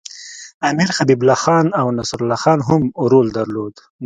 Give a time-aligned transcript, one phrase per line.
[0.69, 3.75] امیر حبیب الله خان او نصرالله خان هم رول درلود.